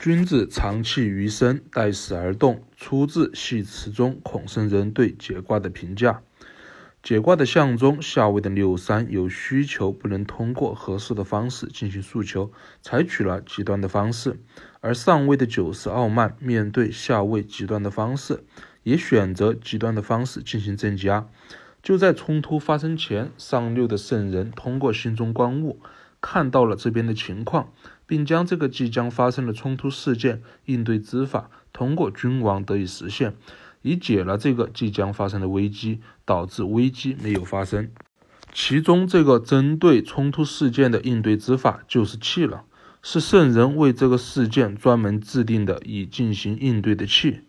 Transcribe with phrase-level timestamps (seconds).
[0.00, 2.62] 君子藏气于身，待时而动。
[2.74, 6.22] 出自《系辞》中孔圣人对解卦的评价。
[7.02, 12.50] 解卦的象中，下位的六三有需求，不能通过合适的方式进行诉求，
[12.80, 14.36] 采取了极端的方式；
[14.80, 18.42] 而上位的九是傲慢，面对下位极端的方式，
[18.82, 21.28] 也选择极端的方式进行镇压。
[21.82, 25.78] 就在冲突发生前，上六的圣人通过心中观物。
[26.20, 27.72] 看到了这边的情况，
[28.06, 33.34] 并将这个即将发生的冲突事件应对之法通过君王得以实现，
[33.82, 37.90] 以解了这个即将发生的危机，导致危机没有发生。
[38.52, 42.64] 其中这个针对冲突事件的应对之法就是气了，
[43.00, 47.42] 是圣人为这个事件专门制定的以进行应对的气。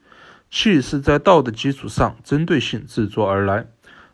[0.52, 3.68] 气是在道的基础上针对性制作而来。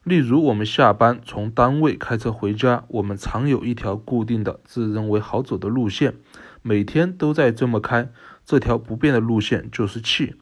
[0.07, 6.13] 例如，我们下班从单位开车回家，我们常有一条固定的、自认为好走的路线，
[6.61, 8.09] 每天都在这么开。
[8.45, 10.35] 这条不变的路线就是气。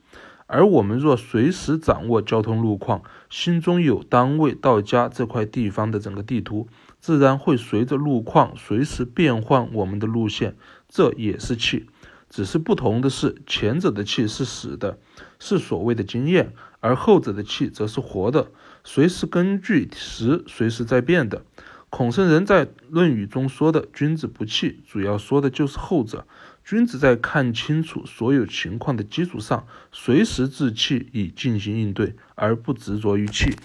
[0.45, 6.67] 而我们若随时掌握交通路况，心中有单位到家这块地方的整个地图，
[6.99, 10.55] 自然会随着路况随时变换我们的路线。
[10.87, 11.87] 这也是气，
[12.35, 14.99] 只是不同的是，前者的气是死的，
[15.39, 18.51] 是所谓的经验，而后者的气则是活的。
[18.83, 21.45] 随时根据时随时在变的，
[21.89, 26.27] 孔圣人在《论语》中说的“君子不器”，主要说的就是后者。
[26.65, 33.55] 君子在看清楚所有情况的基础上，随时自弃以进行应对，而不执着于器。